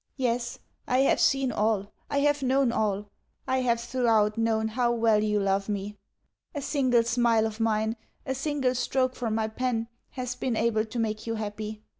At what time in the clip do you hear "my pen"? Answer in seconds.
9.35-9.89